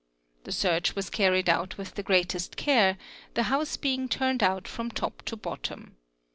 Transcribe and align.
The 0.45 0.51
search 0.51 0.95
was 0.95 1.11
carried 1.11 1.47
ut 1.47 1.77
with 1.77 1.93
the 1.93 2.01
greatest 2.01 2.57
care, 2.57 2.97
the 3.35 3.43
house 3.53 3.77
being 3.77 4.09
turned 4.09 4.41
out 4.41 4.67
from 4.67 4.89
top 4.89 5.21
to 5.25 5.35
bottom. 5.35 5.95